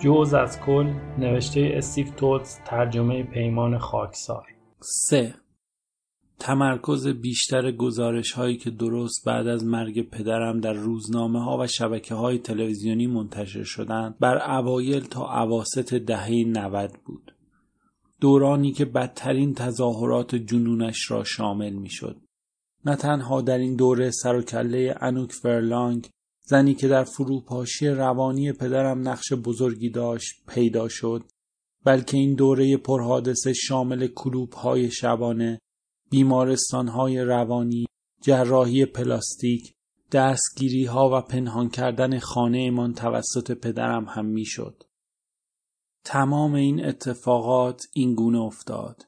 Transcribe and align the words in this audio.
جز 0.00 0.34
از 0.34 0.60
کل 0.60 0.86
نوشته 1.18 1.70
استیو 1.74 2.06
توتز 2.16 2.58
ترجمه 2.66 3.22
پیمان 3.22 3.78
خاکسار 3.78 4.46
سه 4.80 5.34
تمرکز 6.38 7.08
بیشتر 7.08 7.72
گزارش 7.72 8.32
هایی 8.32 8.56
که 8.56 8.70
درست 8.70 9.24
بعد 9.26 9.46
از 9.46 9.64
مرگ 9.64 10.10
پدرم 10.10 10.60
در 10.60 10.72
روزنامه 10.72 11.44
ها 11.44 11.58
و 11.58 11.66
شبکه 11.66 12.14
های 12.14 12.38
تلویزیونی 12.38 13.06
منتشر 13.06 13.62
شدند 13.62 14.18
بر 14.18 14.58
اوایل 14.58 15.00
تا 15.00 15.42
اواسط 15.42 15.94
دهه 15.94 16.30
90 16.46 16.90
بود. 17.04 17.34
دورانی 18.20 18.72
که 18.72 18.84
بدترین 18.84 19.54
تظاهرات 19.54 20.34
جنونش 20.34 21.10
را 21.10 21.24
شامل 21.24 21.72
می 21.72 21.90
شد. 21.90 22.16
نه 22.84 22.96
تنها 22.96 23.40
در 23.40 23.58
این 23.58 23.76
دوره 23.76 24.10
سر 24.10 24.36
و 24.36 24.42
کله 24.42 24.94
انوک 25.00 25.32
فرلانگ 25.32 26.08
زنی 26.48 26.74
که 26.74 26.88
در 26.88 27.04
فروپاشی 27.04 27.88
روانی 27.88 28.52
پدرم 28.52 29.08
نقش 29.08 29.32
بزرگی 29.32 29.90
داشت 29.90 30.42
پیدا 30.46 30.88
شد 30.88 31.24
بلکه 31.84 32.16
این 32.16 32.34
دوره 32.34 32.76
پرحادثه 32.76 33.52
شامل 33.52 34.06
کلوب 34.06 34.52
های 34.52 34.90
شبانه 34.90 35.60
بیمارستان 36.10 36.88
های 36.88 37.20
روانی 37.20 37.86
جراحی 38.22 38.86
پلاستیک 38.86 39.72
دستگیری 40.12 40.84
ها 40.84 41.10
و 41.12 41.20
پنهان 41.20 41.68
کردن 41.68 42.18
خانه 42.18 42.58
ایمان 42.58 42.94
توسط 42.94 43.52
پدرم 43.52 44.04
هم 44.04 44.26
می‌شد. 44.26 44.82
تمام 46.04 46.54
این 46.54 46.84
اتفاقات 46.84 47.86
این 47.92 48.14
گونه 48.14 48.40
افتاد. 48.40 49.02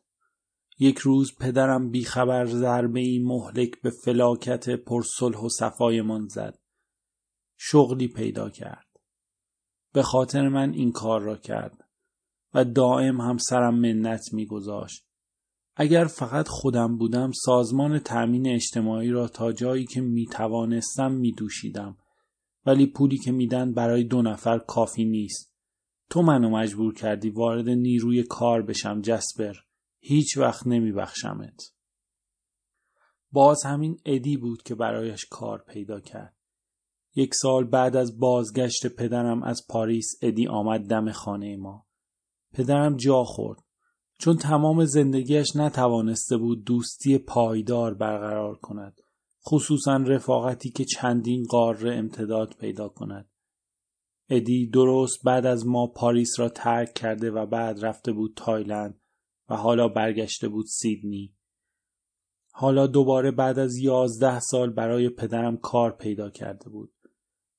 یک 0.79 0.98
روز 0.98 1.33
پدرم 1.41 1.91
بیخبر 1.91 2.47
ضربه 2.47 3.01
ای 3.01 3.19
مهلک 3.19 3.81
به 3.83 3.91
فلاکت 4.05 4.70
پرصلح 4.70 5.39
و 5.39 5.48
صفایمان 5.48 6.29
زد. 6.29 6.59
شغلی 7.62 8.08
پیدا 8.08 8.50
کرد. 8.50 8.86
به 9.92 10.03
خاطر 10.03 10.48
من 10.48 10.72
این 10.72 10.92
کار 10.92 11.20
را 11.20 11.36
کرد 11.36 11.89
و 12.55 12.64
دائم 12.64 13.20
هم 13.20 13.39
سرم 13.39 13.75
منت 13.75 14.33
میگذاشت. 14.33 15.06
اگر 15.77 16.05
فقط 16.05 16.48
خودم 16.48 16.97
بودم 16.97 17.30
سازمان 17.44 17.98
تأمین 17.98 18.48
اجتماعی 18.48 19.11
را 19.11 19.28
تا 19.28 19.52
جایی 19.52 19.86
که 19.86 20.00
می 20.00 20.27
توانستم 20.27 21.12
می 21.12 21.33
دوشیدم. 21.33 21.97
ولی 22.67 22.86
پولی 22.86 23.19
که 23.19 23.33
میدن 23.33 23.72
برای 23.72 24.05
دو 24.05 24.22
نفر 24.22 24.58
کافی 24.58 25.05
نیست. 25.05 25.55
تو 26.11 26.22
منو 26.22 26.50
مجبور 26.50 26.95
کردی 26.95 27.30
وارد 27.30 27.69
نیروی 27.69 28.22
کار 28.22 28.62
بشم 28.62 29.00
جسپر. 29.00 29.55
هیچ 29.98 30.36
وقت 30.36 30.67
نمی 30.67 30.92
بخشمت. 30.92 31.62
باز 33.33 33.64
همین 33.64 34.00
ادی 34.05 34.36
بود 34.36 34.62
که 34.62 34.74
برایش 34.74 35.27
کار 35.30 35.64
پیدا 35.69 36.00
کرد. 36.00 36.39
یک 37.14 37.34
سال 37.34 37.64
بعد 37.64 37.97
از 37.97 38.19
بازگشت 38.19 38.86
پدرم 38.86 39.42
از 39.42 39.66
پاریس 39.69 40.14
ادی 40.22 40.47
آمد 40.47 40.80
دم 40.80 41.12
خانه 41.12 41.56
ما. 41.56 41.86
پدرم 42.52 42.97
جا 42.97 43.25
خورد. 43.25 43.58
چون 44.19 44.36
تمام 44.36 44.84
زندگیش 44.84 45.56
نتوانسته 45.56 46.36
بود 46.36 46.64
دوستی 46.64 47.19
پایدار 47.19 47.94
برقرار 47.94 48.58
کند. 48.58 49.01
خصوصا 49.48 49.96
رفاقتی 49.96 50.70
که 50.70 50.85
چندین 50.85 51.46
قاره 51.51 51.95
امتداد 51.95 52.55
پیدا 52.61 52.89
کند. 52.89 53.30
ادی 54.29 54.67
درست 54.67 55.24
بعد 55.24 55.46
از 55.46 55.67
ما 55.67 55.86
پاریس 55.86 56.40
را 56.40 56.48
ترک 56.48 56.95
کرده 56.95 57.30
و 57.30 57.46
بعد 57.46 57.85
رفته 57.85 58.12
بود 58.12 58.33
تایلند 58.36 59.01
و 59.48 59.56
حالا 59.56 59.89
برگشته 59.89 60.48
بود 60.48 60.67
سیدنی. 60.67 61.35
حالا 62.52 62.86
دوباره 62.86 63.30
بعد 63.30 63.58
از 63.58 63.77
یازده 63.77 64.40
سال 64.40 64.70
برای 64.70 65.08
پدرم 65.08 65.56
کار 65.56 65.96
پیدا 65.96 66.30
کرده 66.30 66.70
بود. 66.70 66.92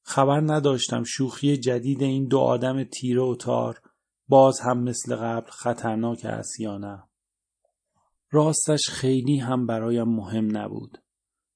خبر 0.04 0.42
نداشتم 0.42 1.04
شوخی 1.04 1.58
جدید 1.58 2.04
این 2.04 2.28
دو 2.28 2.40
آدم 2.40 2.84
تیره 2.84 3.22
و 3.22 3.36
تار 3.36 3.82
باز 4.28 4.60
هم 4.60 4.84
مثل 4.84 5.16
قبل 5.16 5.50
خطرناک 5.50 6.26
است 6.26 6.60
یا 6.60 6.78
نه. 6.78 7.04
راستش 8.32 8.90
خیلی 8.90 9.38
هم 9.38 9.66
برایم 9.66 10.08
مهم 10.08 10.58
نبود. 10.58 10.98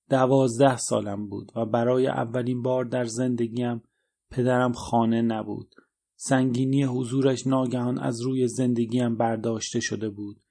دوازده 0.10 0.78
سالم 0.78 1.30
بود 1.30 1.52
و 1.56 1.66
برای 1.66 2.08
اولین 2.08 2.62
بار 2.62 2.86
در 2.86 3.06
زندگیم 3.06 3.84
پدرم 4.32 4.74
خانه 4.74 5.22
نبود. 5.22 5.76
سنگینی 6.16 6.84
حضورش 6.84 7.48
ناگهان 7.48 8.00
از 8.00 8.22
روی 8.22 8.48
زندگیم 8.48 9.18
برداشته 9.18 9.80
شده 9.80 10.10
بود 10.10 10.42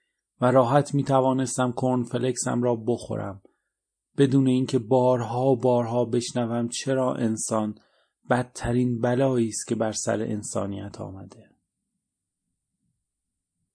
و 0.41 0.50
راحت 0.50 0.94
می 0.94 1.05
توانستم 1.05 1.75
کرنفلکسم 1.82 2.62
را 2.62 2.76
بخورم. 2.76 3.43
بدون 4.19 4.47
اینکه 4.47 4.78
بارها 4.78 5.47
و 5.47 5.56
بارها 5.56 6.04
بشنوم 6.04 6.69
چرا 6.69 7.14
انسان 7.14 7.75
بدترین 8.30 9.00
بلایی 9.00 9.48
است 9.48 9.66
که 9.69 9.75
بر 9.75 9.92
سر 9.92 10.20
انسانیت 10.22 11.00
آمده 11.00 11.50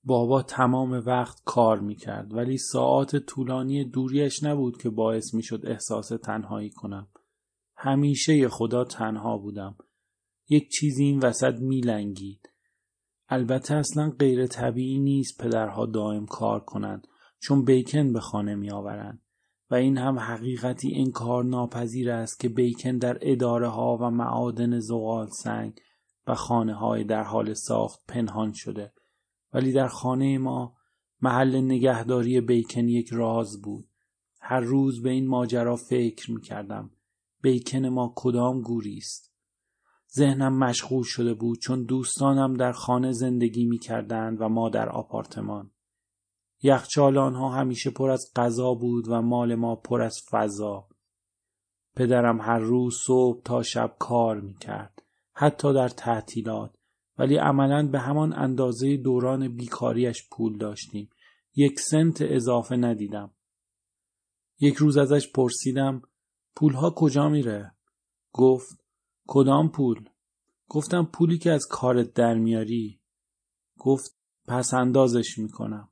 بابا 0.04 0.42
تمام 0.42 0.92
وقت 0.92 1.42
کار 1.46 1.80
می‌کرد 1.80 2.34
ولی 2.34 2.58
ساعات 2.58 3.16
طولانی 3.16 3.86
دوریش 3.86 4.44
نبود 4.44 4.82
که 4.82 4.90
باعث 4.90 5.34
می‌شد 5.34 5.62
احساس 5.64 6.08
تنهایی 6.08 6.70
کنم. 6.70 7.08
همیشه 7.76 8.50
خدا 8.50 8.84
تنها 8.84 9.38
بودم. 9.38 9.76
یک 10.50 10.70
چیزی 10.72 11.04
این 11.04 11.20
وسط 11.20 11.54
میلنگید. 11.60 12.50
البته 13.30 13.76
اصلا 13.76 14.10
غیر 14.20 14.48
طبیعی 14.48 15.00
نیست 15.00 15.42
پدرها 15.42 15.86
دائم 15.86 16.26
کار 16.26 16.60
کنند 16.60 17.08
چون 17.40 17.66
بیکن 17.66 18.14
به 18.14 18.20
خانه 18.20 18.56
می 18.56 18.72
آورند 18.72 19.22
و 19.72 19.76
این 19.76 19.98
هم 19.98 20.20
حقیقتی 20.20 20.88
این 20.88 21.12
کار 21.12 21.44
ناپذیر 21.44 22.12
است 22.12 22.40
که 22.40 22.50
بیکن 22.50 22.98
در 22.98 23.18
اداره 23.22 23.68
ها 23.68 23.98
و 24.02 24.10
معادن 24.10 24.80
زغال 24.80 25.28
سنگ 25.28 25.80
و 26.28 26.36
خانه 26.36 26.74
های 26.74 27.04
در 27.04 27.24
حال 27.24 27.54
ساخت 27.54 28.00
پنهان 28.08 28.54
شده 28.54 28.94
ولی 29.54 29.72
در 29.72 29.88
خانه 29.88 30.38
ما 30.38 30.76
محل 31.22 31.62
نگهداری 31.62 32.42
بیکن 32.42 32.88
یک 32.88 33.10
راز 33.12 33.62
بود. 33.62 33.90
هر 34.42 34.60
روز 34.60 35.02
به 35.02 35.10
این 35.10 35.28
ماجرا 35.28 35.76
فکر 35.76 36.32
می 36.32 36.42
کردم. 36.42 36.92
بیکن 37.42 37.86
ما 37.86 38.14
کدام 38.16 38.62
گوری 38.62 38.98
است؟ 38.98 39.34
ذهنم 40.16 40.58
مشغول 40.58 41.04
شده 41.04 41.34
بود 41.34 41.60
چون 41.60 41.84
دوستانم 41.84 42.54
در 42.54 42.72
خانه 42.72 43.12
زندگی 43.12 43.66
می 43.66 43.80
کردند 43.80 44.42
و 44.42 44.50
ما 44.50 44.70
در 44.70 44.90
آپارتمان. 44.90 45.72
یخچال 46.62 47.18
آنها 47.18 47.50
همیشه 47.50 47.90
پر 47.90 48.10
از 48.10 48.32
غذا 48.36 48.74
بود 48.74 49.08
و 49.08 49.22
مال 49.22 49.56
ما 49.56 49.76
پر 49.76 50.02
از 50.02 50.18
فضا. 50.32 50.88
پدرم 51.96 52.42
هر 52.42 52.60
روز 52.60 52.98
صبح 53.06 53.42
تا 53.44 53.64
شب 53.64 53.96
کار 54.00 54.40
می 54.42 54.54
کرد. 54.54 55.04
حتی 55.34 55.74
در 55.74 55.90
تعطیلات 55.90 56.76
ولی 57.18 57.36
عملا 57.36 57.88
به 57.88 58.00
همان 58.00 58.34
اندازه 58.34 58.98
دوران 58.98 59.56
بیکاریش 59.56 60.30
پول 60.32 60.58
داشتیم. 60.58 61.10
یک 61.56 61.80
سنت 61.80 62.22
اضافه 62.22 62.76
ندیدم. 62.76 63.32
یک 64.60 64.76
روز 64.76 64.98
ازش 64.98 65.32
پرسیدم 65.32 66.02
پولها 66.56 66.90
کجا 66.90 67.30
میره؟ 67.30 67.72
گفت 68.34 68.84
کدام 69.28 69.70
پول؟ 69.70 70.10
گفتم 70.68 71.10
پولی 71.14 71.38
که 71.38 71.52
از 71.52 71.68
کارت 71.70 72.14
در 72.14 72.34
میاری. 72.34 73.02
گفت 73.78 74.18
پس 74.48 74.74
اندازش 74.74 75.38
می‌کنم. 75.38 75.90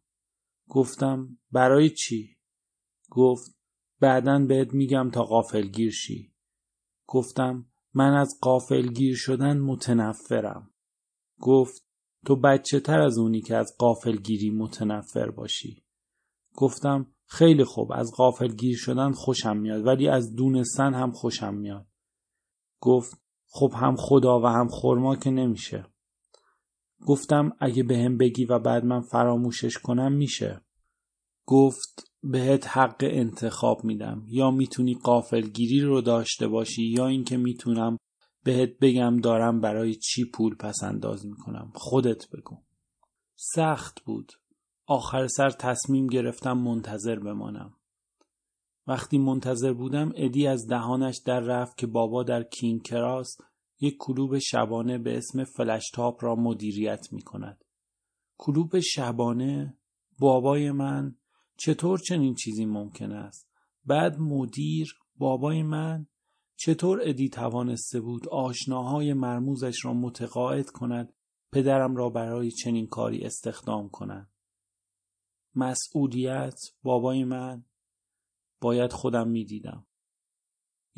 گفتم 0.70 1.38
برای 1.52 1.90
چی؟ 1.90 2.38
گفت 3.10 3.58
بعدا 4.00 4.40
بهت 4.40 4.74
میگم 4.74 5.10
تا 5.10 5.24
قافلگیر 5.24 5.92
شی. 5.92 6.34
گفتم 7.08 7.66
من 7.94 8.14
از 8.14 8.38
قافلگیر 8.42 9.16
شدن 9.16 9.60
متنفرم. 9.60 10.72
گفت 11.40 11.86
تو 12.26 12.36
بچه 12.36 12.80
تر 12.80 13.00
از 13.00 13.18
اونی 13.18 13.42
که 13.42 13.56
از 13.56 13.76
قافلگیری 13.80 14.50
متنفر 14.50 15.32
باشی. 15.32 15.84
گفتم 16.56 17.12
خیلی 17.26 17.64
خوب 17.64 17.92
از 17.92 18.12
قافلگیر 18.18 18.78
شدن 18.78 19.12
خوشم 19.12 19.58
میاد 19.58 19.86
ولی 19.86 20.08
از 20.08 20.36
دونستن 20.36 20.94
هم 20.94 21.12
خوشم 21.12 21.54
میاد. 21.54 21.88
گفت 22.82 23.22
خب 23.50 23.72
هم 23.76 23.96
خدا 23.96 24.40
و 24.40 24.46
هم 24.46 24.68
خورما 24.68 25.16
که 25.16 25.30
نمیشه. 25.30 25.86
گفتم 27.06 27.52
اگه 27.60 27.84
به 27.84 27.98
هم 27.98 28.18
بگی 28.18 28.46
و 28.46 28.60
بعد 28.60 28.86
من 28.86 29.02
فراموشش 29.02 29.78
کنم 29.78 30.12
میشه. 30.12 30.62
گفت 31.46 32.12
بهت 32.24 32.78
حق 32.78 32.96
انتخاب 33.02 33.84
میدم. 33.84 34.26
یا 34.28 34.52
می‌تونی 34.52 34.94
قافلگیری 34.94 35.82
رو 35.82 36.02
داشته 36.02 36.48
باشی 36.48 36.84
یا 36.84 37.08
اینکه 37.08 37.38
می‌تونم 37.38 37.98
بهت 38.44 38.80
بگم 38.82 39.18
دارم 39.18 39.62
برای 39.62 39.96
چی 39.96 40.26
پول 40.26 40.56
پس 40.56 40.84
انداز 40.84 41.26
می‌کنم. 41.26 41.72
خودت 41.76 42.30
بگو. 42.30 42.58
سخت 43.36 44.04
بود. 44.04 44.32
آخر 44.86 45.28
سر 45.28 45.50
تصمیم 45.50 46.08
گرفتم 46.08 46.58
منتظر 46.58 47.20
بمانم. 47.20 47.74
وقتی 48.88 49.18
منتظر 49.18 49.74
بودم 49.74 50.12
ادی 50.16 50.48
از 50.48 50.68
دهانش 50.68 51.18
در 51.26 51.40
رفت 51.40 51.78
که 51.78 51.88
بابا 51.88 52.24
در 52.24 52.44
کینگ 52.44 52.84
کراس 52.84 53.38
یک 53.80 53.96
کلوب 54.00 54.40
شبانه 54.40 54.98
به 54.98 55.18
اسم 55.18 55.44
فلشتاپ 55.44 56.24
را 56.24 56.36
مدیریت 56.36 57.08
می 57.12 57.22
کند. 57.22 57.64
کلوب 58.38 58.80
شبانه 58.80 59.78
بابای 60.20 60.72
من 60.72 61.16
چطور 61.58 62.00
چنین 62.00 62.36
چیزی 62.36 62.66
ممکن 62.66 63.12
است؟ 63.12 63.50
بعد 63.86 64.20
مدیر 64.20 64.94
بابای 65.18 65.64
من 65.64 66.08
چطور 66.56 67.00
ادی 67.04 67.30
توانسته 67.30 68.02
بود 68.02 68.30
آشناهای 68.30 69.14
مرموزش 69.14 69.86
را 69.86 69.94
متقاعد 69.94 70.70
کند 70.70 71.14
پدرم 71.52 71.96
را 71.96 72.10
برای 72.10 72.52
چنین 72.52 72.88
کاری 72.88 73.24
استخدام 73.24 73.90
کنند 73.90 74.32
مسئولیت 75.56 76.60
بابای 76.84 77.24
من 77.24 77.66
باید 78.62 78.94
خودم 78.94 79.28
می‌دیدم 79.28 79.87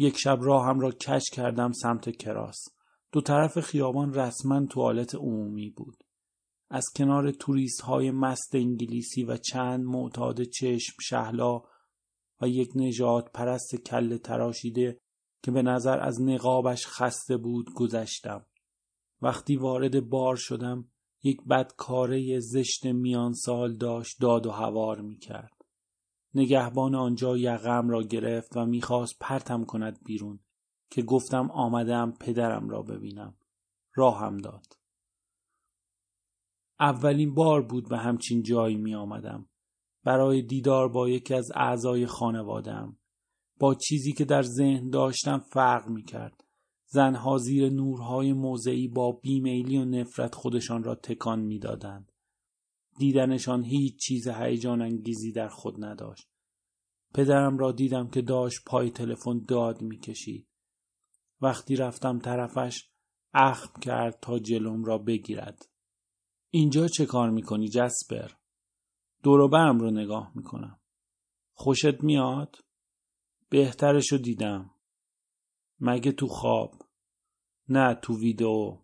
یک 0.01 0.17
شب 0.17 0.37
راهم 0.41 0.79
را 0.79 0.91
کش 0.91 1.29
کردم 1.33 1.71
سمت 1.71 2.17
کراس. 2.17 2.65
دو 3.11 3.21
طرف 3.21 3.59
خیابان 3.59 4.13
رسما 4.13 4.65
توالت 4.65 5.15
عمومی 5.15 5.69
بود. 5.69 6.03
از 6.69 6.85
کنار 6.95 7.31
توریست 7.31 7.81
های 7.81 8.11
مست 8.11 8.55
انگلیسی 8.55 9.23
و 9.23 9.37
چند 9.37 9.85
معتاد 9.85 10.43
چشم 10.43 10.93
شهلا 11.01 11.61
و 12.41 12.47
یک 12.47 12.69
نجات 12.75 13.31
پرست 13.33 13.75
کل 13.75 14.17
تراشیده 14.17 14.99
که 15.43 15.51
به 15.51 15.61
نظر 15.61 15.99
از 15.99 16.21
نقابش 16.21 16.87
خسته 16.87 17.37
بود 17.37 17.73
گذشتم. 17.75 18.45
وقتی 19.21 19.55
وارد 19.55 20.09
بار 20.09 20.35
شدم 20.35 20.91
یک 21.23 21.37
بدکاره 21.49 22.39
زشت 22.39 22.85
میان 22.85 23.33
سال 23.33 23.77
داشت 23.77 24.21
داد 24.21 24.45
و 24.45 24.51
هوار 24.51 25.01
می 25.01 25.17
کرد. 25.17 25.58
نگهبان 26.33 26.95
آنجا 26.95 27.37
یقم 27.37 27.89
را 27.89 28.03
گرفت 28.03 28.57
و 28.57 28.65
می‌خواست 28.65 29.19
پرتم 29.19 29.63
کند 29.63 29.99
بیرون 30.05 30.39
که 30.89 31.01
گفتم 31.01 31.51
آمدم 31.51 32.13
پدرم 32.19 32.69
را 32.69 32.81
ببینم. 32.81 33.35
راهم 33.95 34.37
داد. 34.37 34.65
اولین 36.79 37.33
بار 37.33 37.61
بود 37.61 37.89
به 37.89 37.97
همچین 37.97 38.43
جایی 38.43 38.77
می 38.77 38.95
آمدم 38.95 39.49
برای 40.03 40.41
دیدار 40.41 40.89
با 40.89 41.09
یکی 41.09 41.33
از 41.33 41.51
اعضای 41.55 42.05
خانوادم 42.05 42.97
با 43.59 43.75
چیزی 43.75 44.13
که 44.13 44.25
در 44.25 44.41
ذهن 44.41 44.89
داشتم 44.89 45.39
فرق 45.39 45.89
می 45.89 46.03
کرد 46.03 46.43
زنها 46.85 47.37
زیر 47.37 47.69
نورهای 47.69 48.33
موضعی 48.33 48.87
با 48.87 49.11
بیمیلی 49.11 49.77
و 49.77 49.85
نفرت 49.85 50.35
خودشان 50.35 50.83
را 50.83 50.95
تکان 50.95 51.39
می‌دادند. 51.39 52.08
دیدنشان 52.99 53.63
هیچ 53.63 53.99
چیز 53.99 54.27
هیجان 54.27 54.81
انگیزی 54.81 55.31
در 55.31 55.47
خود 55.47 55.85
نداشت. 55.85 56.29
پدرم 57.13 57.57
را 57.57 57.71
دیدم 57.71 58.07
که 58.09 58.21
داشت 58.21 58.59
پای 58.65 58.89
تلفن 58.89 59.39
داد 59.47 59.81
می‌کشید. 59.81 60.47
وقتی 61.41 61.75
رفتم 61.75 62.19
طرفش 62.19 62.89
اخم 63.33 63.79
کرد 63.79 64.19
تا 64.21 64.39
جلوم 64.39 64.83
را 64.83 64.97
بگیرد. 64.97 65.69
اینجا 66.49 66.87
چه 66.87 67.05
کار 67.05 67.29
می‌کنی 67.29 67.67
جسپر؟ 67.67 68.31
دوروبرم 69.23 69.79
رو 69.79 69.91
نگاه 69.91 70.31
می‌کنم. 70.35 70.79
خوشت 71.53 72.03
میاد؟ 72.03 72.55
بهترشو 73.49 74.17
دیدم. 74.17 74.71
مگه 75.79 76.11
تو 76.11 76.27
خواب 76.27 76.75
نه 77.69 77.95
تو 77.95 78.19
ویدئو 78.19 78.77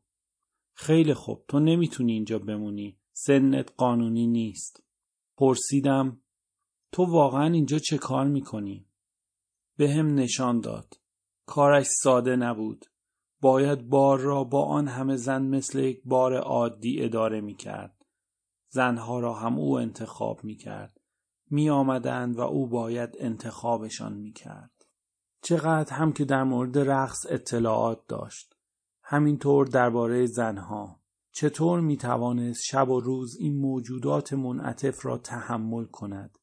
خیلی 0.74 1.14
خوب 1.14 1.46
تو 1.48 1.60
نمی‌تونی 1.60 2.14
اینجا 2.14 2.40
بمونی 2.40 3.00
سنت 3.18 3.72
قانونی 3.78 4.28
نیست. 4.28 4.84
پرسیدم 5.38 6.22
تو 6.92 7.06
واقعا 7.06 7.54
اینجا 7.54 7.80
چه 7.80 7.98
کار 7.98 8.28
می‌کنی؟ 8.28 8.88
به 9.78 9.90
هم 9.90 10.16
نشان 10.16 10.60
داد. 10.60 11.00
کارش 11.46 11.88
ساده 12.04 12.36
نبود. 12.36 12.86
باید 13.42 13.90
بار 13.90 14.20
را 14.20 14.44
با 14.44 14.66
آن 14.66 14.88
همه 14.88 15.16
زن 15.16 15.42
مثل 15.42 15.80
یک 15.80 16.02
بار 16.06 16.38
عادی 16.38 17.04
اداره 17.04 17.42
می‌کرد. 17.42 18.06
زنها 18.70 19.20
را 19.20 19.34
هم 19.34 19.60
او 19.60 19.80
انتخاب 19.80 20.44
می‌کرد. 20.44 21.02
می 21.50 21.70
آمدند 21.70 22.38
و 22.38 22.42
او 22.42 22.68
باید 22.68 23.10
انتخابشان 23.20 24.14
می‌کرد. 24.14 24.86
چقدر 25.42 25.94
هم 25.94 26.14
که 26.14 26.26
در 26.26 26.44
مورد 26.44 26.78
رقص 26.78 27.26
اطلاعات 27.30 28.08
داشت. 28.08 28.56
همینطور 29.04 29.68
درباره 29.68 30.26
زنها. 30.26 31.05
چطور 31.38 31.80
می 31.80 31.98
توانست 31.98 32.64
شب 32.64 32.90
و 32.90 33.00
روز 33.00 33.38
این 33.40 33.58
موجودات 33.58 34.34
منعطف 34.34 35.06
را 35.06 35.18
تحمل 35.18 35.86
کند؟ 35.86 36.38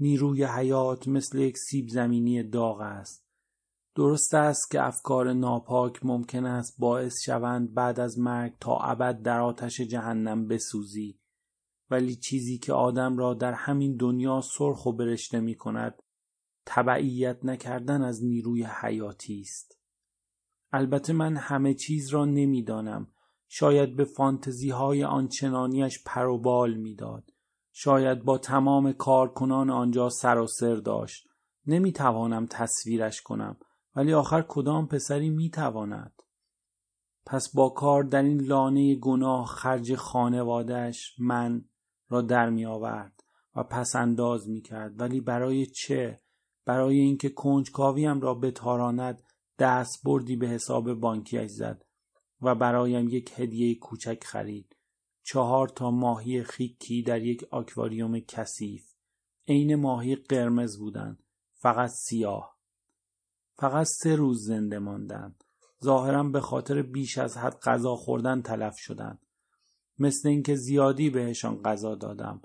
نیروی 0.00 0.44
حیات 0.44 1.08
مثل 1.08 1.38
یک 1.38 1.58
سیب 1.58 1.88
زمینی 1.88 2.42
داغ 2.42 2.80
است. 2.80 3.26
درست 3.94 4.34
است 4.34 4.70
که 4.70 4.86
افکار 4.86 5.32
ناپاک 5.32 6.04
ممکن 6.04 6.44
است 6.44 6.76
باعث 6.78 7.14
شوند 7.24 7.74
بعد 7.74 8.00
از 8.00 8.18
مرگ 8.18 8.52
تا 8.60 8.78
ابد 8.78 9.22
در 9.22 9.40
آتش 9.40 9.80
جهنم 9.80 10.48
بسوزی. 10.48 11.20
ولی 11.90 12.16
چیزی 12.16 12.58
که 12.58 12.72
آدم 12.72 13.16
را 13.18 13.34
در 13.34 13.52
همین 13.52 13.96
دنیا 13.96 14.40
سرخ 14.40 14.86
و 14.86 14.92
برشته 14.92 15.40
می 15.40 15.54
کند 15.54 16.02
تبعیت 16.66 17.44
نکردن 17.44 18.02
از 18.02 18.24
نیروی 18.24 18.64
حیاتی 18.64 19.40
است. 19.40 19.78
البته 20.72 21.12
من 21.12 21.36
همه 21.36 21.74
چیز 21.74 22.08
را 22.08 22.24
نمی‌دانم. 22.24 23.12
شاید 23.48 23.96
به 23.96 24.04
فانتزی 24.04 24.70
های 24.70 25.04
آنچنانیش 25.04 26.04
پروبال 26.06 26.74
می‌داد. 26.74 27.30
شاید 27.72 28.24
با 28.24 28.38
تمام 28.38 28.92
کارکنان 28.92 29.70
آنجا 29.70 30.08
سر 30.08 30.38
و 30.38 30.46
سر 30.46 30.74
داشت. 30.74 31.28
نمی‌توانم 31.66 32.46
تصویرش 32.50 33.22
کنم 33.22 33.56
ولی 33.96 34.12
آخر 34.12 34.44
کدام 34.48 34.86
پسری 34.86 35.30
می‌تواند؟ 35.30 36.22
پس 37.26 37.54
با 37.54 37.68
کار 37.68 38.02
در 38.02 38.22
این 38.22 38.40
لانه 38.40 38.94
گناه 38.94 39.46
خرج 39.46 39.94
خانوادهش 39.94 41.14
من 41.18 41.64
را 42.08 42.22
در 42.22 42.50
می 42.50 42.66
آورد 42.66 43.20
و 43.56 43.62
پس 43.62 43.96
انداز 43.96 44.48
می 44.48 44.60
کرد 44.60 45.00
ولی 45.00 45.20
برای 45.20 45.66
چه؟ 45.66 46.20
برای 46.64 46.98
اینکه 46.98 47.28
کنجکاویم 47.28 48.20
را 48.20 48.34
بتاراند 48.34 49.22
دست 49.58 50.02
بردی 50.04 50.36
به 50.36 50.48
حساب 50.48 50.94
بانکیش 50.94 51.50
زد. 51.50 51.84
و 52.42 52.54
برایم 52.54 53.08
یک 53.08 53.32
هدیه 53.36 53.74
کوچک 53.74 54.24
خرید. 54.24 54.76
چهار 55.22 55.68
تا 55.68 55.90
ماهی 55.90 56.42
خیکی 56.42 57.02
در 57.02 57.22
یک 57.22 57.44
آکواریوم 57.50 58.20
کثیف. 58.20 58.94
عین 59.48 59.74
ماهی 59.74 60.16
قرمز 60.16 60.78
بودند 60.78 61.22
فقط 61.54 61.90
سیاه. 61.90 62.56
فقط 63.54 63.86
سه 63.86 64.16
روز 64.16 64.46
زنده 64.46 64.78
ماندند 64.78 65.44
ظاهرا 65.84 66.22
به 66.22 66.40
خاطر 66.40 66.82
بیش 66.82 67.18
از 67.18 67.36
حد 67.36 67.58
غذا 67.62 67.96
خوردن 67.96 68.42
تلف 68.42 68.74
شدند 68.78 69.26
مثل 69.98 70.28
اینکه 70.28 70.54
زیادی 70.54 71.10
بهشان 71.10 71.62
غذا 71.62 71.94
دادم. 71.94 72.42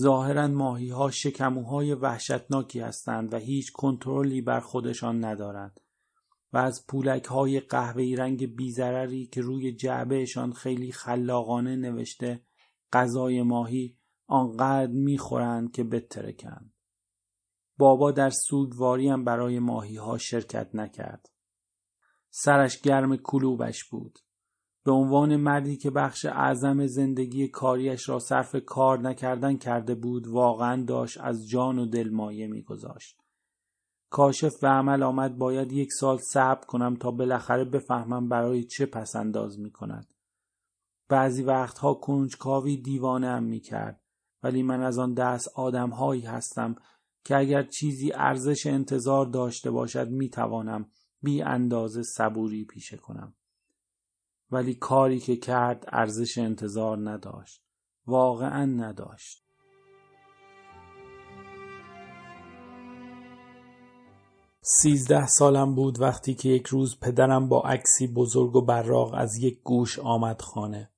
ظاهرا 0.00 0.48
ماهی 0.48 0.88
ها 0.88 1.10
شکموهای 1.10 1.94
وحشتناکی 1.94 2.80
هستند 2.80 3.34
و 3.34 3.36
هیچ 3.36 3.72
کنترلی 3.72 4.40
بر 4.40 4.60
خودشان 4.60 5.24
ندارند. 5.24 5.80
و 6.52 6.58
از 6.58 6.86
پولک 6.88 7.24
های 7.24 7.60
قهوه‌ای 7.60 8.16
رنگ 8.16 8.56
بیزرری 8.56 9.26
که 9.26 9.40
روی 9.40 9.72
جعبهشان 9.72 10.52
خیلی 10.52 10.92
خلاقانه 10.92 11.76
نوشته 11.76 12.40
غذای 12.92 13.42
ماهی 13.42 13.96
آنقدر 14.26 14.92
می‌خورند 14.92 15.72
که 15.72 15.84
بترکند. 15.84 16.72
بابا 17.78 18.12
در 18.12 18.30
سوگواری 18.30 19.08
هم 19.08 19.24
برای 19.24 19.58
ماهی 19.58 19.96
ها 19.96 20.18
شرکت 20.18 20.70
نکرد. 20.74 21.28
سرش 22.30 22.80
گرم 22.80 23.16
کلوبش 23.16 23.84
بود. 23.84 24.18
به 24.84 24.92
عنوان 24.92 25.36
مردی 25.36 25.76
که 25.76 25.90
بخش 25.90 26.24
اعظم 26.24 26.86
زندگی 26.86 27.48
کاریش 27.48 28.08
را 28.08 28.18
صرف 28.18 28.56
کار 28.66 28.98
نکردن 28.98 29.56
کرده 29.56 29.94
بود 29.94 30.26
واقعا 30.26 30.84
داشت 30.84 31.20
از 31.20 31.48
جان 31.48 31.78
و 31.78 31.86
دل 31.86 32.10
مایه 32.10 32.46
میگذاشت 32.46 33.19
کاشف 34.10 34.52
و 34.62 34.66
عمل 34.66 35.02
آمد 35.02 35.38
باید 35.38 35.72
یک 35.72 35.92
سال 35.92 36.18
صبر 36.18 36.64
کنم 36.66 36.96
تا 36.96 37.10
بالاخره 37.10 37.64
بفهمم 37.64 38.28
برای 38.28 38.64
چه 38.64 38.86
پس 38.86 39.16
انداز 39.16 39.58
می 39.58 39.70
کند. 39.70 40.14
بعضی 41.08 41.42
وقتها 41.42 41.94
کنجکاوی 41.94 42.76
دیوانه 42.76 43.26
ام 43.26 43.42
می 43.42 43.60
کرد 43.60 44.00
ولی 44.42 44.62
من 44.62 44.82
از 44.82 44.98
آن 44.98 45.14
دست 45.14 45.48
آدمهایی 45.54 46.22
هستم 46.22 46.76
که 47.24 47.36
اگر 47.36 47.62
چیزی 47.62 48.12
ارزش 48.12 48.66
انتظار 48.66 49.26
داشته 49.26 49.70
باشد 49.70 50.08
می 50.08 50.28
توانم 50.28 50.90
بی 51.22 51.42
اندازه 51.42 52.02
صبوری 52.02 52.64
پیشه 52.64 52.96
کنم. 52.96 53.34
ولی 54.50 54.74
کاری 54.74 55.20
که 55.20 55.36
کرد 55.36 55.84
ارزش 55.88 56.38
انتظار 56.38 57.10
نداشت 57.10 57.64
واقعا 58.06 58.64
نداشت 58.64 59.49
سیزده 64.72 65.26
سالم 65.26 65.74
بود 65.74 66.00
وقتی 66.00 66.34
که 66.34 66.48
یک 66.48 66.66
روز 66.66 66.98
پدرم 67.00 67.48
با 67.48 67.60
عکسی 67.60 68.06
بزرگ 68.06 68.56
و 68.56 68.60
براق 68.60 69.14
از 69.14 69.36
یک 69.36 69.62
گوش 69.62 69.98
آمد 69.98 70.42
خانه. 70.42 70.90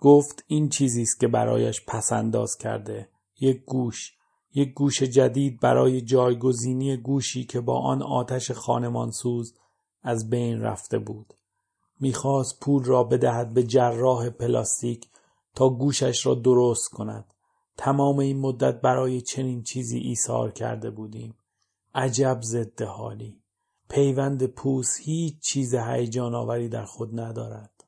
گفت 0.00 0.44
این 0.46 0.68
چیزی 0.68 1.02
است 1.02 1.20
که 1.20 1.28
برایش 1.28 1.84
پسنداز 1.86 2.56
کرده. 2.56 3.08
یک 3.40 3.64
گوش. 3.64 4.14
یک 4.54 4.74
گوش 4.74 5.02
جدید 5.02 5.60
برای 5.60 6.00
جایگزینی 6.00 6.96
گوشی 6.96 7.44
که 7.44 7.60
با 7.60 7.80
آن 7.80 8.02
آتش 8.02 8.50
خانمانسوز 8.50 9.54
از 10.02 10.30
بین 10.30 10.60
رفته 10.60 10.98
بود. 10.98 11.34
می‌خواست 12.00 12.60
پول 12.60 12.84
را 12.84 13.04
بدهد 13.04 13.54
به 13.54 13.62
جراح 13.62 14.30
پلاستیک 14.30 15.08
تا 15.54 15.68
گوشش 15.68 16.26
را 16.26 16.34
درست 16.34 16.88
کند. 16.88 17.34
تمام 17.76 18.18
این 18.18 18.40
مدت 18.40 18.80
برای 18.80 19.20
چنین 19.20 19.62
چیزی 19.62 19.98
ایثار 19.98 20.52
کرده 20.52 20.90
بودیم. 20.90 21.34
عجب 21.96 22.38
ضد 22.42 22.82
حالی 22.82 23.42
پیوند 23.88 24.46
پوست 24.46 25.00
هیچ 25.00 25.34
چیز 25.40 25.74
هیجان 25.74 26.34
آوری 26.34 26.68
در 26.68 26.84
خود 26.84 27.20
ندارد 27.20 27.84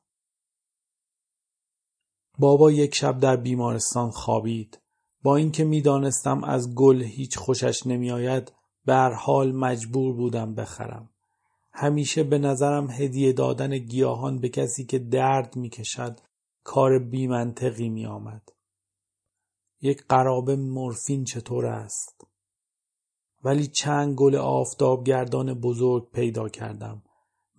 بابا 2.39 2.71
یک 2.71 2.95
شب 2.95 3.19
در 3.19 3.35
بیمارستان 3.35 4.11
خوابید 4.11 4.79
با 5.23 5.35
اینکه 5.35 5.63
می‌دانستم 5.63 6.43
از 6.43 6.75
گل 6.75 7.01
هیچ 7.01 7.37
خوشش 7.37 7.87
نمیآید 7.87 8.51
به 8.85 8.93
هر 8.93 9.13
حال 9.13 9.51
مجبور 9.51 10.13
بودم 10.13 10.55
بخرم 10.55 11.09
همیشه 11.71 12.23
به 12.23 12.37
نظرم 12.37 12.89
هدیه 12.91 13.33
دادن 13.33 13.77
گیاهان 13.77 14.39
به 14.39 14.49
کسی 14.49 14.85
که 14.85 14.99
درد 14.99 15.55
می‌کشد 15.55 16.19
کار 16.63 16.99
بیمنطقی 16.99 17.89
می 17.89 18.05
آمد. 18.05 18.49
یک 19.81 20.03
قرابه 20.09 20.55
مورفین 20.55 21.23
چطور 21.23 21.65
است؟ 21.65 22.28
ولی 23.43 23.67
چند 23.67 24.15
گل 24.15 24.35
آفتابگردان 24.35 25.53
بزرگ 25.53 26.11
پیدا 26.11 26.49
کردم. 26.49 27.01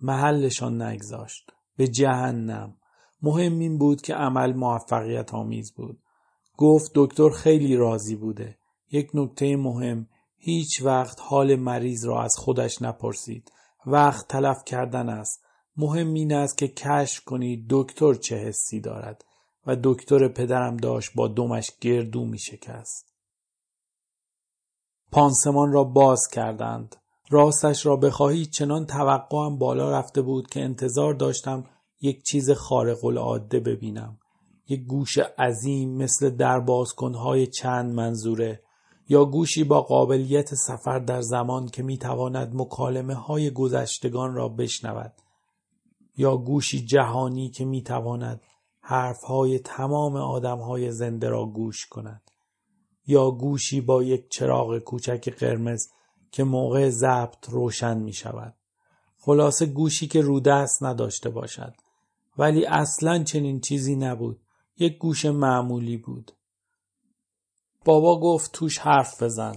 محلشان 0.01 0.81
نگذاشت. 0.81 1.51
به 1.77 1.87
جهنم. 1.87 2.77
مهم 3.21 3.59
این 3.59 3.77
بود 3.77 4.01
که 4.01 4.13
عمل 4.13 4.53
موفقیت 4.53 5.33
آمیز 5.33 5.73
بود. 5.73 5.99
گفت 6.57 6.91
دکتر 6.95 7.29
خیلی 7.29 7.75
راضی 7.75 8.15
بوده. 8.15 8.57
یک 8.91 9.09
نکته 9.13 9.55
مهم 9.55 10.07
هیچ 10.37 10.81
وقت 10.81 11.17
حال 11.21 11.55
مریض 11.55 12.05
را 12.05 12.23
از 12.23 12.35
خودش 12.37 12.81
نپرسید. 12.81 13.51
وقت 13.85 14.27
تلف 14.27 14.63
کردن 14.65 15.09
است. 15.09 15.45
مهم 15.77 16.13
این 16.13 16.33
است 16.33 16.57
که 16.57 16.67
کشف 16.67 17.23
کنید 17.23 17.65
دکتر 17.69 18.13
چه 18.13 18.35
حسی 18.35 18.79
دارد 18.79 19.25
و 19.67 19.77
دکتر 19.83 20.27
پدرم 20.27 20.77
داشت 20.77 21.11
با 21.15 21.27
دمش 21.27 21.71
گردو 21.81 22.25
می 22.25 22.39
شکست. 22.39 23.10
پانسمان 25.11 25.71
را 25.71 25.83
باز 25.83 26.27
کردند. 26.27 26.95
راستش 27.29 27.85
را 27.85 27.95
بخواهید 27.95 28.49
چنان 28.49 28.85
توقعم 28.85 29.57
بالا 29.57 29.91
رفته 29.91 30.21
بود 30.21 30.47
که 30.47 30.61
انتظار 30.61 31.13
داشتم 31.13 31.63
یک 32.01 32.23
چیز 32.23 32.51
خارق 32.51 33.05
العاده 33.05 33.59
ببینم. 33.59 34.17
یک 34.67 34.85
گوش 34.85 35.17
عظیم 35.17 35.97
مثل 35.97 36.29
دربازکنهای 36.29 37.47
چند 37.47 37.93
منظوره 37.93 38.61
یا 39.09 39.25
گوشی 39.25 39.63
با 39.63 39.81
قابلیت 39.81 40.55
سفر 40.55 40.99
در 40.99 41.21
زمان 41.21 41.67
که 41.67 41.83
می‌تواند 41.83 42.55
مکالمه 42.55 43.13
های 43.13 43.51
گذشتگان 43.51 44.33
را 44.33 44.49
بشنود 44.49 45.13
یا 46.17 46.37
گوشی 46.37 46.85
جهانی 46.85 47.49
که 47.49 47.65
می‌تواند 47.65 48.41
حرفهای 48.81 49.59
تمام 49.59 50.15
آدمهای 50.15 50.91
زنده 50.91 51.29
را 51.29 51.45
گوش 51.45 51.85
کند 51.85 52.30
یا 53.07 53.31
گوشی 53.31 53.81
با 53.81 54.03
یک 54.03 54.29
چراغ 54.29 54.79
کوچک 54.79 55.29
قرمز 55.29 55.87
که 56.31 56.43
موقع 56.43 56.89
ضبط 56.89 57.49
روشن 57.49 57.97
می 57.97 58.13
شود. 58.13 58.55
خلاصه 59.17 59.65
گوشی 59.65 60.07
که 60.07 60.21
رودست 60.21 60.83
نداشته 60.83 61.29
باشد. 61.29 61.73
ولی 62.37 62.65
اصلا 62.65 63.23
چنین 63.23 63.59
چیزی 63.59 63.95
نبود. 63.95 64.41
یک 64.77 64.97
گوش 64.97 65.25
معمولی 65.25 65.97
بود. 65.97 66.31
بابا 67.85 68.19
گفت 68.19 68.51
توش 68.51 68.77
حرف 68.77 69.23
بزن. 69.23 69.55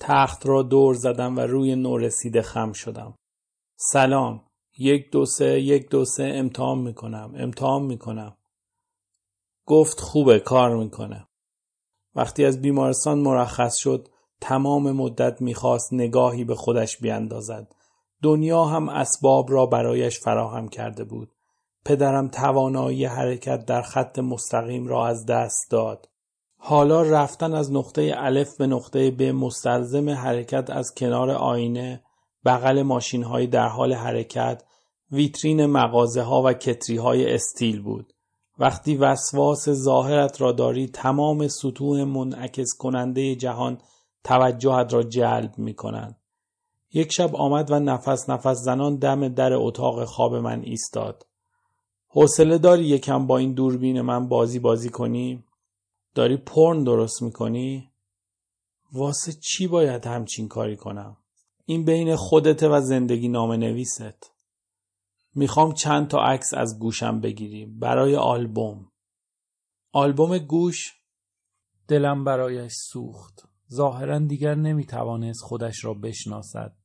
تخت 0.00 0.46
را 0.46 0.62
دور 0.62 0.94
زدم 0.94 1.36
و 1.36 1.40
روی 1.40 1.76
نورسیده 1.76 2.42
خم 2.42 2.72
شدم. 2.72 3.14
سلام. 3.76 4.44
یک 4.78 5.10
دو 5.10 5.26
سه 5.26 5.60
یک 5.60 5.90
دو 5.90 6.04
سه 6.04 6.32
امتحان 6.34 6.78
می‌کنم 6.78 7.34
امتحان 7.36 7.82
می‌کنم. 7.82 8.36
گفت 9.66 10.00
خوبه 10.00 10.40
کار 10.40 10.76
می‌کنه. 10.76 11.26
وقتی 12.14 12.44
از 12.44 12.60
بیمارستان 12.60 13.18
مرخص 13.18 13.76
شد 13.76 14.08
تمام 14.40 14.92
مدت 14.92 15.42
می‌خواست 15.42 15.92
نگاهی 15.92 16.44
به 16.44 16.54
خودش 16.54 16.98
بیاندازد. 16.98 17.74
دنیا 18.22 18.64
هم 18.64 18.88
اسباب 18.88 19.52
را 19.52 19.66
برایش 19.66 20.20
فراهم 20.20 20.68
کرده 20.68 21.04
بود. 21.04 21.32
پدرم 21.84 22.28
توانایی 22.28 23.04
حرکت 23.04 23.64
در 23.64 23.82
خط 23.82 24.18
مستقیم 24.18 24.86
را 24.86 25.06
از 25.06 25.26
دست 25.26 25.70
داد. 25.70 26.08
حالا 26.58 27.02
رفتن 27.02 27.54
از 27.54 27.72
نقطه 27.72 28.12
الف 28.16 28.56
به 28.56 28.66
نقطه 28.66 29.10
ب 29.10 29.22
مستلزم 29.22 30.10
حرکت 30.10 30.70
از 30.70 30.94
کنار 30.94 31.30
آینه 31.30 32.02
بغل 32.44 32.82
ماشین 32.82 33.22
های 33.22 33.46
در 33.46 33.68
حال 33.68 33.92
حرکت 33.92 34.62
ویترین 35.12 35.66
مغازه 35.66 36.22
ها 36.22 36.42
و 36.42 36.52
کتری 36.52 36.96
های 36.96 37.34
استیل 37.34 37.82
بود. 37.82 38.12
وقتی 38.60 38.96
وسواس 38.96 39.70
ظاهرت 39.70 40.40
را 40.40 40.52
داری 40.52 40.88
تمام 40.88 41.48
سطوح 41.48 42.04
منعکس 42.04 42.68
کننده 42.78 43.34
جهان 43.34 43.78
توجهت 44.24 44.94
را 44.94 45.02
جلب 45.02 45.58
می 45.58 45.74
کنند. 45.74 46.16
یک 46.92 47.12
شب 47.12 47.36
آمد 47.36 47.70
و 47.70 47.80
نفس 47.80 48.30
نفس 48.30 48.56
زنان 48.56 48.96
دم 48.96 49.28
در 49.28 49.52
اتاق 49.52 50.04
خواب 50.04 50.34
من 50.34 50.62
ایستاد. 50.62 51.26
حوصله 52.08 52.58
داری 52.58 52.84
یکم 52.84 53.26
با 53.26 53.38
این 53.38 53.52
دوربین 53.52 54.00
من 54.00 54.28
بازی 54.28 54.58
بازی 54.58 54.88
کنی؟ 54.88 55.44
داری 56.14 56.36
پرن 56.36 56.84
درست 56.84 57.22
می‌کنی؟ 57.22 57.90
واسه 58.92 59.32
چی 59.32 59.66
باید 59.66 60.06
همچین 60.06 60.48
کاری 60.48 60.76
کنم؟ 60.76 61.16
این 61.66 61.84
بین 61.84 62.16
خودته 62.16 62.68
و 62.68 62.80
زندگی 62.80 63.28
نام 63.28 63.52
نویست. 63.52 64.32
می‌خوام 65.34 65.72
چند 65.72 66.08
تا 66.08 66.18
عکس 66.18 66.54
از 66.54 66.78
گوشم 66.78 67.20
بگیریم 67.20 67.78
برای 67.78 68.16
آلبوم. 68.16 68.92
آلبوم 69.92 70.38
گوش 70.38 70.92
دلم 71.88 72.24
برایش 72.24 72.72
سوخت. 72.72 73.48
ظاهرا 73.72 74.18
دیگر 74.18 74.54
نمی‌توانست 74.54 75.42
خودش 75.42 75.84
را 75.84 75.94
بشناسد. 75.94 76.76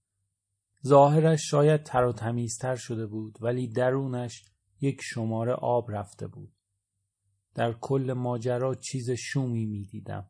ظاهرش 0.87 1.49
شاید 1.49 1.83
تر 1.83 2.05
و 2.05 2.13
تمیزتر 2.13 2.75
شده 2.75 3.07
بود 3.07 3.37
ولی 3.41 3.67
درونش 3.67 4.45
یک 4.81 5.01
شماره 5.01 5.53
آب 5.53 5.91
رفته 5.91 6.27
بود. 6.27 6.51
در 7.55 7.73
کل 7.73 8.13
ماجرا 8.13 8.75
چیز 8.75 9.11
شومی 9.11 9.65
می‌دیدم. 9.65 10.29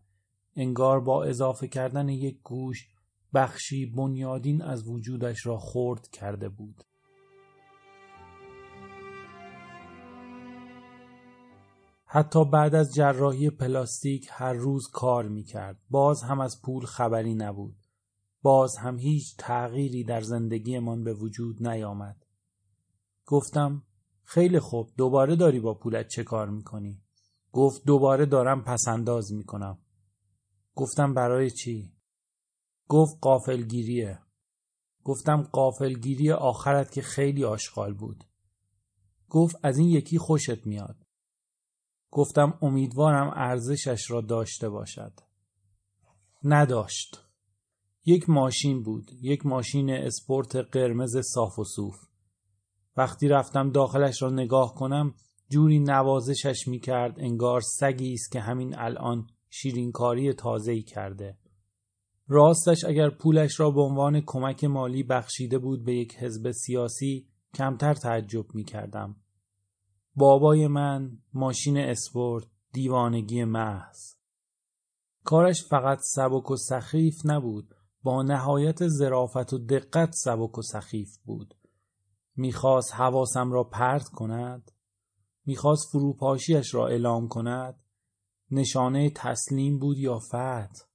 انگار 0.56 1.00
با 1.00 1.24
اضافه 1.24 1.68
کردن 1.68 2.10
یک 2.10 2.42
گوش 2.44 2.88
بخشی 3.34 3.86
بنیادین 3.86 4.62
از 4.62 4.88
وجودش 4.88 5.46
را 5.46 5.58
خرد 5.58 6.08
کرده 6.08 6.50
بود. 6.50 6.84
حتی 12.16 12.46
بعد 12.46 12.76
از 12.76 12.94
جراحی 12.94 13.50
پلاستیک 13.50 14.28
هر 14.32 14.54
روز 14.54 14.88
کار 14.88 15.28
می 15.28 15.44
کرد. 15.44 15.82
باز 15.90 16.24
هم 16.24 16.40
از 16.40 16.62
پول 16.62 16.86
خبری 16.86 17.36
نبود. 17.36 17.76
باز 18.42 18.78
هم 18.78 19.00
هیچ 19.00 19.36
تغییری 19.38 20.04
در 20.04 20.22
زندگیمان 20.22 21.04
به 21.04 21.14
وجود 21.14 21.68
نیامد. 21.68 22.26
گفتم 23.26 23.84
خیلی 24.24 24.60
خوب 24.60 24.90
دوباره 24.98 25.36
داری 25.36 25.60
با 25.60 25.74
پولت 25.74 26.08
چه 26.08 26.24
کار 26.24 26.50
می‌کنی؟ 26.50 27.02
گفت 27.52 27.86
دوباره 27.86 28.26
دارم 28.26 28.64
پسنداز 28.64 29.34
می‌کنم. 29.34 29.78
گفتم 30.76 31.14
برای 31.14 31.52
چی؟ 31.52 31.94
گفت 32.88 33.18
قافلگیریه. 33.22 34.20
گفتم 35.04 35.42
قافلگیری 35.42 36.32
آخرت 36.32 36.92
که 36.92 37.02
خیلی 37.02 37.44
آشغال 37.44 37.94
بود. 37.94 38.24
گفت 39.30 39.56
از 39.64 39.78
این 39.78 39.90
یکی 39.90 40.18
خوشت 40.18 40.68
میاد. 40.68 41.05
گفتم 42.16 42.58
امیدوارم 42.62 43.34
ارزشش 43.36 44.12
را 44.12 44.22
داشته 44.22 44.70
باشد. 44.70 45.12
نداشت. 46.44 47.22
یک 48.06 48.30
ماشین 48.30 48.84
بود. 48.84 49.12
یک 49.22 49.46
ماشین 49.46 49.90
اسپورت 49.90 50.56
قرمز 50.56 51.18
صاف 51.18 51.60
و 51.60 51.64
صوف. 51.64 51.96
وقتی 52.98 53.28
رفتم 53.28 53.72
داخلش 53.72 54.22
را 54.22 54.30
نگاه 54.30 54.76
کنم 54.76 55.14
جوری 55.50 55.80
نوازشش 55.80 56.68
می 56.68 56.80
کرد 56.80 57.20
انگار 57.20 57.62
سگی 57.62 58.14
است 58.14 58.32
که 58.32 58.40
همین 58.40 58.76
الان 58.80 59.28
شیرینکاری 59.50 60.34
تازه‌ای 60.34 60.84
کرده. 60.84 61.38
راستش 62.28 62.86
اگر 62.86 63.10
پولش 63.10 63.60
را 63.60 63.72
به 63.72 63.82
عنوان 63.82 64.22
کمک 64.26 64.64
مالی 64.64 65.04
بخشیده 65.04 65.58
بود 65.58 65.86
به 65.86 65.96
یک 65.96 66.16
حزب 66.16 66.52
سیاسی 66.52 67.28
کمتر 67.54 67.94
تعجب 67.94 68.46
می 68.54 68.64
کردم. 68.64 69.16
بابای 70.18 70.68
من 70.68 71.18
ماشین 71.34 71.78
اسپورت 71.78 72.46
دیوانگی 72.72 73.44
محض. 73.44 74.16
کارش 75.24 75.64
فقط 75.64 76.00
سبک 76.02 76.52
و 76.52 76.56
سخیف 76.56 77.16
نبود 77.26 77.76
با 78.04 78.24
نهایت 78.24 78.88
ظرافت 78.88 79.54
و 79.54 79.58
دقت 79.58 80.12
سبک 80.12 80.58
و 80.58 80.62
سخیف 80.62 81.18
بود. 81.18 81.56
می‌خواست 82.36 82.94
حواسم 82.94 83.52
را 83.52 83.64
پرت 83.64 84.10
کند 84.10 84.72
می‌خواست 85.46 85.90
فروپاشیش 85.92 86.74
را 86.74 86.88
اعلام 86.88 87.28
کند 87.28 87.80
نشانه 88.52 89.12
تسلیم 89.16 89.80
بود 89.80 89.98
یا 89.98 90.20
فتح 90.20 90.86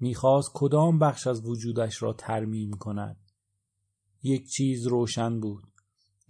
می‌خواست 0.00 0.50
کدام 0.54 0.98
بخش 0.98 1.26
از 1.26 1.46
وجودش 1.46 2.02
را 2.02 2.12
ترمیم 2.12 2.70
کند 2.70 3.32
یک 4.22 4.48
چیز 4.48 4.86
روشن 4.86 5.40
بود 5.40 5.75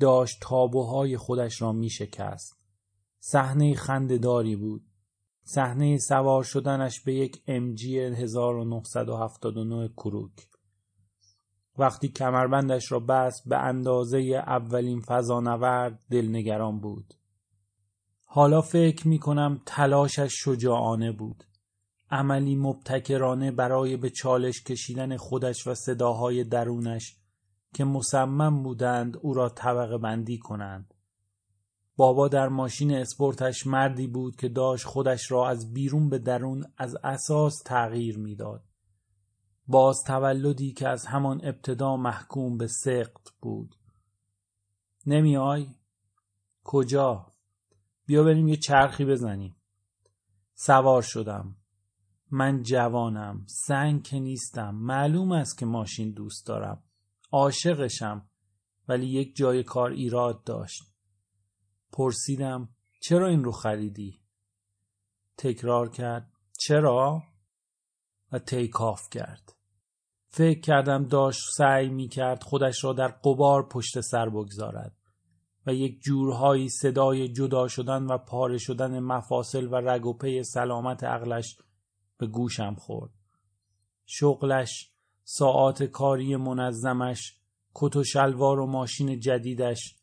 داشت 0.00 0.38
تابوهای 0.40 1.16
خودش 1.16 1.62
را 1.62 1.72
میشکست 1.72 2.56
صحنه 3.28 3.74
خندهداری 3.74 4.56
بود. 4.56 4.82
صحنه 5.44 5.98
سوار 5.98 6.44
شدنش 6.44 7.00
به 7.00 7.14
یک 7.14 7.36
MG 7.36 7.84
1979 7.84 9.88
کروک. 9.88 10.48
وقتی 11.78 12.08
کمربندش 12.08 12.92
را 12.92 13.00
بست 13.00 13.48
به 13.48 13.58
اندازه 13.58 14.18
اولین 14.46 15.00
فضانورد 15.00 16.00
دلنگران 16.10 16.80
بود. 16.80 17.14
حالا 18.24 18.60
فکر 18.60 19.08
می 19.08 19.18
کنم 19.18 19.60
تلاشش 19.66 20.34
شجاعانه 20.44 21.12
بود. 21.12 21.44
عملی 22.10 22.56
مبتکرانه 22.56 23.50
برای 23.50 23.96
به 23.96 24.10
چالش 24.10 24.62
کشیدن 24.62 25.16
خودش 25.16 25.66
و 25.66 25.74
صداهای 25.74 26.44
درونش 26.44 27.16
که 27.76 27.84
مصمم 27.84 28.62
بودند 28.62 29.16
او 29.16 29.34
را 29.34 29.48
طبقه 29.48 29.98
بندی 29.98 30.38
کنند 30.38 30.94
بابا 31.96 32.28
در 32.28 32.48
ماشین 32.48 32.94
اسپورتش 32.94 33.66
مردی 33.66 34.06
بود 34.06 34.36
که 34.36 34.48
داشت 34.48 34.84
خودش 34.84 35.30
را 35.30 35.48
از 35.48 35.72
بیرون 35.72 36.08
به 36.08 36.18
درون 36.18 36.64
از 36.76 36.96
اساس 37.04 37.62
تغییر 37.64 38.18
می‌داد. 38.18 38.64
باز 39.68 40.04
تولدی 40.06 40.72
که 40.72 40.88
از 40.88 41.06
همان 41.06 41.40
ابتدا 41.44 41.96
محکوم 41.96 42.56
به 42.56 42.66
سقط 42.66 43.30
بود. 43.40 43.74
نمیای؟ 45.06 45.68
کجا؟ 46.64 47.32
بیا 48.06 48.24
بریم 48.24 48.48
یه 48.48 48.56
چرخی 48.56 49.04
بزنیم. 49.04 49.56
سوار 50.54 51.02
شدم. 51.02 51.56
من 52.30 52.62
جوانم. 52.62 53.44
سنگ 53.46 54.02
که 54.02 54.20
نیستم. 54.20 54.74
معلوم 54.74 55.32
است 55.32 55.58
که 55.58 55.66
ماشین 55.66 56.10
دوست 56.10 56.46
دارم. 56.46 56.82
عاشقشم. 57.36 58.28
ولی 58.88 59.06
یک 59.06 59.36
جای 59.36 59.62
کار 59.62 59.90
ایراد 59.90 60.44
داشت. 60.44 60.82
پرسیدم 61.92 62.68
چرا 63.00 63.28
این 63.28 63.44
رو 63.44 63.52
خریدی؟ 63.52 64.20
تکرار 65.38 65.90
کرد 65.90 66.32
چرا؟ 66.58 67.22
و 68.32 68.38
تیکاف 68.38 69.00
کرد. 69.12 69.52
فکر 70.28 70.60
کردم 70.60 71.04
داشت 71.04 71.40
سعی 71.56 71.88
می 71.88 72.08
کرد 72.08 72.42
خودش 72.42 72.84
را 72.84 72.92
در 72.92 73.08
قبار 73.08 73.68
پشت 73.68 74.00
سر 74.00 74.28
بگذارد 74.28 74.96
و 75.66 75.74
یک 75.74 76.00
جورهایی 76.00 76.68
صدای 76.68 77.28
جدا 77.28 77.68
شدن 77.68 78.02
و 78.02 78.18
پاره 78.18 78.58
شدن 78.58 79.00
مفاصل 79.00 79.66
و 79.66 79.74
رگ 79.74 80.06
و 80.06 80.18
پی 80.18 80.42
سلامت 80.42 81.04
عقلش 81.04 81.56
به 82.18 82.26
گوشم 82.26 82.74
خورد. 82.74 83.10
شغلش، 84.06 84.95
ساعات 85.28 85.82
کاری 85.82 86.36
منظمش، 86.36 87.36
کت 87.74 87.96
و 87.96 88.04
شلوار 88.04 88.60
و 88.60 88.66
ماشین 88.66 89.20
جدیدش، 89.20 89.94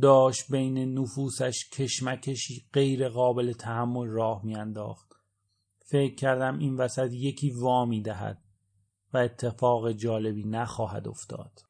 داشت 0.00 0.52
بین 0.52 0.98
نفوسش 0.98 1.70
کشمکشی 1.72 2.66
غیر 2.72 3.08
قابل 3.08 3.52
تحمل 3.52 4.06
راه 4.08 4.44
میانداخت. 4.44 5.12
فکر 5.78 6.14
کردم 6.14 6.58
این 6.58 6.76
وسط 6.76 7.08
یکی 7.12 7.50
وامی 7.50 8.02
دهد 8.02 8.44
و 9.12 9.18
اتفاق 9.18 9.92
جالبی 9.92 10.44
نخواهد 10.44 11.08
افتاد. 11.08 11.60